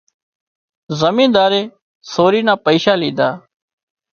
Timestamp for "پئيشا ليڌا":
2.65-3.29